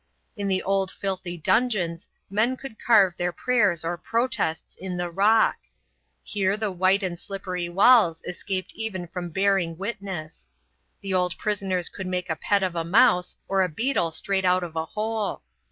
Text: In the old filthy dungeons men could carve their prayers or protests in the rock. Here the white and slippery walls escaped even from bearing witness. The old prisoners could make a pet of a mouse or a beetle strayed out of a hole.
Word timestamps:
In 0.35 0.47
the 0.47 0.63
old 0.63 0.89
filthy 0.89 1.37
dungeons 1.37 2.09
men 2.27 2.57
could 2.57 2.79
carve 2.83 3.15
their 3.17 3.31
prayers 3.31 3.85
or 3.85 3.99
protests 3.99 4.75
in 4.75 4.97
the 4.97 5.11
rock. 5.11 5.57
Here 6.23 6.57
the 6.57 6.71
white 6.71 7.03
and 7.03 7.19
slippery 7.19 7.69
walls 7.69 8.23
escaped 8.27 8.73
even 8.73 9.05
from 9.05 9.29
bearing 9.29 9.77
witness. 9.77 10.49
The 11.01 11.13
old 11.13 11.37
prisoners 11.37 11.87
could 11.87 12.07
make 12.07 12.31
a 12.31 12.35
pet 12.35 12.63
of 12.63 12.75
a 12.75 12.83
mouse 12.83 13.37
or 13.47 13.61
a 13.61 13.69
beetle 13.69 14.09
strayed 14.09 14.43
out 14.43 14.63
of 14.63 14.75
a 14.75 14.85
hole. 14.85 15.43